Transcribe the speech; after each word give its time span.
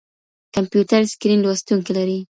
کمپيوټر 0.55 1.01
سکرين 1.11 1.39
لوستونکي 1.43 1.91
لري. 1.97 2.19